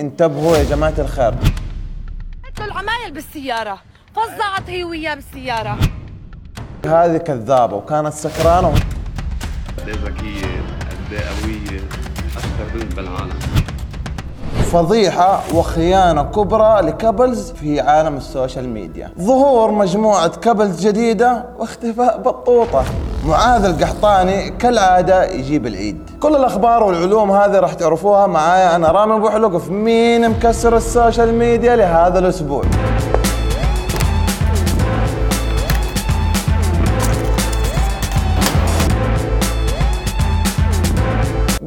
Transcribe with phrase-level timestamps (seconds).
[0.00, 1.34] انتبهوا يا جماعة الخير.
[2.58, 3.78] له العمايل بالسيارة.
[4.16, 5.78] فزعت هي وياه بالسيارة.
[6.86, 8.68] هذه كذابة وكانت سكرانة.
[9.78, 10.46] قد إيه ذكية
[10.90, 11.80] قد إيه قوية
[12.36, 13.38] أشطر بنت بالعالم
[14.72, 19.12] فضيحة وخيانة كبرى ل couples في عالم ال social media.
[19.18, 22.84] ظهور مجموعة couples جديدة واختفاء بطوطة
[23.26, 26.10] معاذ القحطاني كالعادة يجيب العيد.
[26.20, 30.84] كل الأخبار والعلوم هذه راح تعرفوها معايا أنا رامي أبو حلق في مين مكسر ال
[30.84, 32.62] social media لهذا الأسبوع؟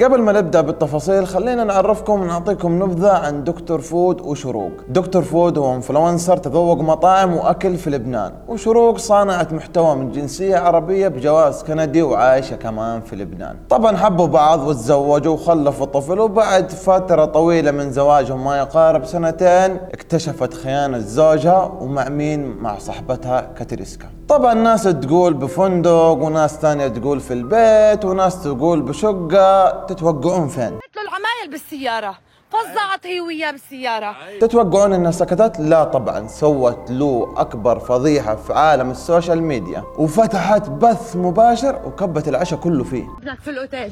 [0.04, 4.72] قبل ما نبدأ بالتفاصيل خلينا نعرفكم ونعطيكم نبذة عن دكتور فود وشروق.
[4.90, 8.32] دكتور فود هو influencer تذوق مطاعم وأكل في لبنان.
[8.48, 13.56] وشروق صانعه محتوى من جنسية عربية بجواز كندي وعايشة كمان في لبنان.
[13.70, 20.54] طبعا حبوا بعض وتزوجوا وخلفوا طفل وبعد فترة طويلة من زواجهم ما يقارب سنتين اكتشفت
[20.54, 24.08] خيانة زوجها ومع مين؟ مع صاحبتها كاتريسكا.
[24.30, 31.02] طبعا ناس تقول بفندق وناس ثانية تقول في البيت وناس تقول بشقة تتوقعون فين؟ له
[31.02, 32.18] العمايل بالسيارة.
[32.50, 34.16] فزعت هي وياه بالسيارة.
[34.42, 36.28] تتوقعون انها سكتت؟ لا طبعا.
[36.28, 39.84] سوت له أكبر فضيحة في عالم ال social media.
[39.98, 43.08] وفتحت بث مباشر وكبت العشاء كله فيه.
[43.18, 43.92] ابنك في الأوتيل.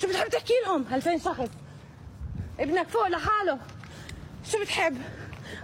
[0.00, 1.48] شو بتحب تحكي لهم؟ 2000 شخص.
[2.60, 3.58] ابنك فوق لحاله.
[4.44, 4.96] شو بتحب؟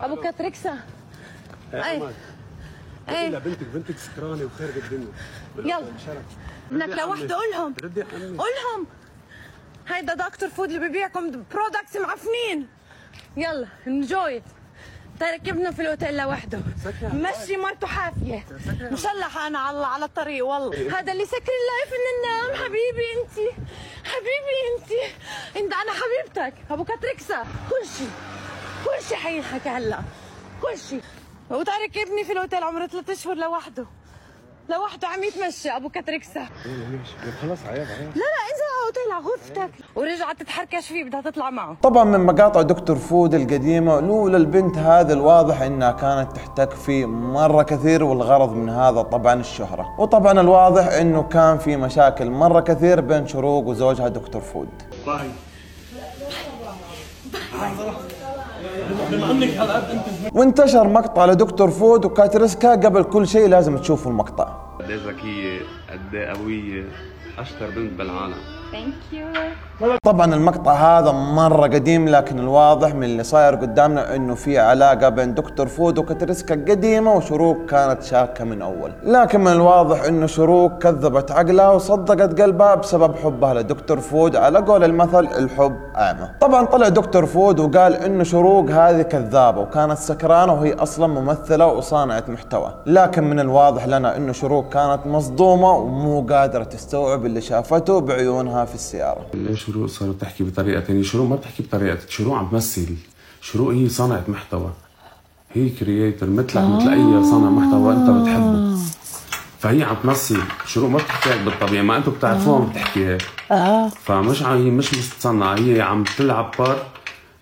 [0.01, 0.75] أبو كاتريكسا.
[1.75, 2.03] أي.
[3.09, 5.13] أي بنتك بنتك سكرانة وخارب الدنيا.
[5.59, 5.93] يلا.
[6.71, 8.87] ابنك لوحده قولهم ردي يا عمي قولهم
[9.89, 12.69] هيدا دكتور فود اللي ببيعكم products معفنين.
[13.37, 14.43] يلا enjoy
[15.21, 16.61] تارك ابنه في الأوتيل لوحده؟
[17.03, 18.45] مشي مرته حافية.
[18.81, 20.99] مشلح أنا على على الطريق والله.
[20.99, 22.65] هذا اللي سكر ال live من النوم.
[22.65, 23.51] حبيبي انت.
[24.05, 24.91] حبيبي انت.
[25.57, 26.55] انت أنا حبيبتك.
[26.71, 27.43] أبو كاتريكسا.
[27.43, 28.11] كل شيء
[28.85, 29.99] كل شيء حينحكى هلا.
[30.63, 31.03] كل شيء
[31.51, 33.87] وتارك ابني في الأوتيل عمره ثلاث أشهر لوحده.
[34.71, 36.47] لوحده عم يتمشى أبو كاتريكسا
[37.43, 38.11] خلص عيب عيب.
[38.15, 39.85] لا لا انزل على الأوتيل على غرفتك.
[39.97, 41.77] ورجعت تتحركش فيه بدها تطلع معه.
[41.83, 47.63] طبعا من مقاطع دكتور فود القديمة لولا البنت هذه الواضح إنها كانت تحتك فيه مرة
[47.63, 49.95] كثير والغرض من هذا طبعا الشهرة.
[49.99, 54.83] وطبعا الواضح إنه كان في مشاكل مرة كثير بين شروق وزوجها دكتور فود.
[60.33, 64.45] وانتشر مقطع لدكتور فود وكاتريسكا قبل كل شيء لازم تشوفوا المقطع.
[64.79, 65.59] قد إيه ذكية
[65.91, 66.85] قد إيه قوية
[67.39, 68.54] أشطر بنت بالعالم.
[70.05, 75.35] طبعا المقطع هذا مرة قديم لكن الواضح من اللي صاير قدامنا إنه في علاقة بين
[75.35, 78.93] دكتور فود وكاتريسكا قديمة وشروق كانت شاكة من أول.
[79.03, 84.85] لكن من الواضح إنه شروق كذبت عقلها وصدقت قلبها بسبب حبها لدكتور فود على قول
[84.85, 90.75] المثل الحب اعمى طبعا طلع دكتور فود وقال إنه شروق هذه كذابة وكانت سكرانة وهي
[90.75, 92.75] أصلا ممثلة وصانعة محتوى.
[92.87, 98.54] لكن من الواضح لنا إنه شروق كانت مصدومة ومو قادرة تستوعب اللي شافته بعيونها.
[98.65, 99.27] في السيارة.
[99.35, 102.97] ليش شروق صارت تحكي بطريقة ثانية شروق ما بتحكي بطريقتك شروق عم تمثل.
[103.41, 104.71] شروق هي صانعة محتوى.
[105.53, 108.79] هي creator مثلك مثل أي صانع محتوى أنت بتحبه.
[109.59, 110.39] فهي عم تمثل.
[110.67, 113.89] شروق ما بتحكي هيك بالطبيعي ما أنتم بتعرفوها عم بتحكي هيك آه.
[113.89, 116.77] فمش عم هي مش متصنعه هي عم تلعب part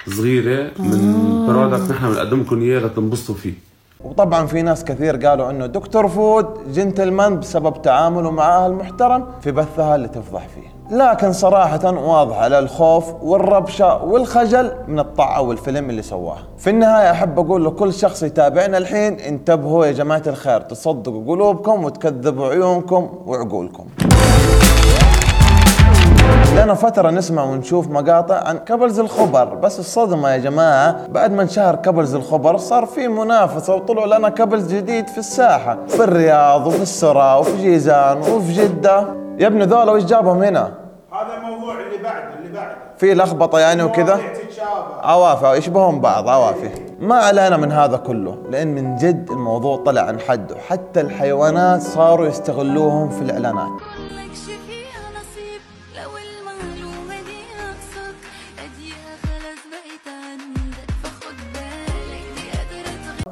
[0.09, 3.55] صغيرة من product نحن بنقدم لكم إياه لتنبسطوا فيه.
[4.00, 9.97] وطبعا في ناس كثير قالوا إنه دكتور فود جنتلمان بسبب تعامله معها المحترم في بثها
[9.97, 10.72] اللي تفضح فيه.
[10.93, 16.37] لكن صراحة واضح على الخوف والربشة والخجل من الطامة والفيلم اللي سواه.
[16.59, 22.47] في النهاية أحب أقول لكل شخص يتابعنا الحين انتبهوا يا جماعة الخير تصدقوا قلوبكم وتكذبوا
[22.49, 23.85] عيونكم وعقولكم.
[26.57, 29.55] لنا فترة نسمع ونشوف مقاطع عن كبلز الخبر.
[29.55, 34.75] بس الصدمة يا جماعة بعد ما انشهر كبلز الخبر صار في منافسة وطلعوا لنا كبلز
[34.75, 35.79] جديد في الساحة.
[35.89, 39.07] في الرياض وفي السرا وفي جيزان وفي جدة.
[39.39, 40.81] يا ابن ذولا وش جابهم هنا؟
[41.93, 44.21] اللي بعده اللي بعده في لخبطة يعني وكذا؟
[45.03, 46.71] عوافي يشبهون بعض؟ عوافي.
[47.00, 50.56] ما علينا من هذا كله لأن من جد الموضوع طلع عن حده.
[50.69, 53.67] حتى الحيوانات صاروا يستغلوهم في تغير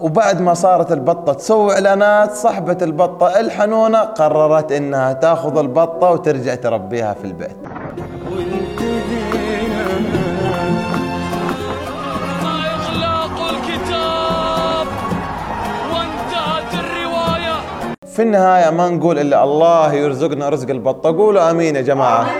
[0.01, 7.15] وبعد ما صارت البطة تسوي إعلانات صاحبة البطة الحنونة قررت إنها تأخذ البطة وترجع تربيها
[7.15, 7.69] في البيت.
[18.20, 22.31] في النهاية ما نقول إلا الله يرزقنا رزق البطة قولوا آمين يا جماعة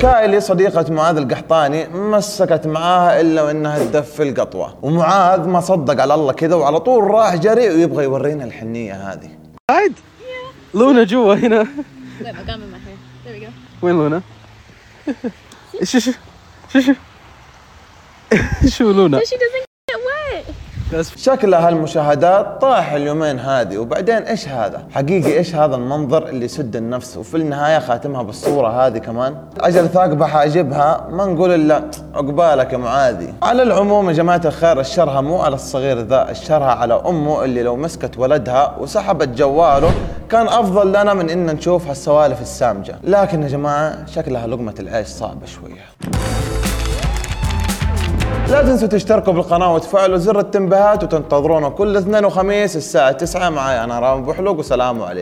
[0.00, 6.32] كايلي صديقة معاذ القحطاني مسكت معاها إلا وإنها تدفي القطوة ومعاذ ما صدق على الله
[6.32, 9.30] كذا وعلى طول راح جري ويبغى يورينا الحنية هذه
[9.70, 9.92] قاعد
[10.74, 11.66] لونا جوا هنا.
[13.82, 14.22] وين لونا؟
[15.90, 16.12] شو شو
[16.72, 16.92] شو شو
[18.76, 19.20] شو لونا؟
[21.16, 27.16] شكلها هالمشاهدات طاح اليومين هذه وبعدين إيش هذا؟ حقيقي إيش هذا المنظر اللي يسد النفس؟
[27.16, 29.36] وفي النهاية خاتمها بالصورة هذه كمان.
[29.60, 31.82] أجل ثاقبة حاجبها ما نقول إلا
[32.14, 33.34] عقبالك يا معاذي.
[33.42, 37.76] على العموم يا جماعة الخير الشرها مو على الصغير ذا الشرها على أمه اللي لو
[37.76, 39.90] مسكت ولدها وسحبت جواله
[40.30, 42.94] كان أفضل لنا من إن نشوف هالسوالف السامجة.
[43.04, 46.59] لكن يا جماعة شكلها لقمة العيش صعبة شوية.
[48.50, 53.98] لا تنسوا تشتركوا بالقناة وتفعلوا زر التنبيهات وتنتظرونا كل اثنين وخميس الساعة 9 معاي أنا
[53.98, 55.18] رامي بوحلوق وسلام عليكم.